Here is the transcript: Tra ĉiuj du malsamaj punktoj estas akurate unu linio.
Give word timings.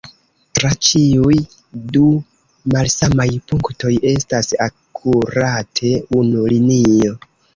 Tra 0.59 0.69
ĉiuj 0.85 1.35
du 1.97 2.05
malsamaj 2.75 3.27
punktoj 3.51 3.93
estas 4.13 4.49
akurate 4.69 5.93
unu 6.23 6.49
linio. 6.55 7.15